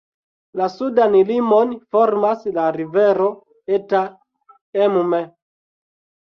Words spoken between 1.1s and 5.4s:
limon formas la rivero Eta Emme.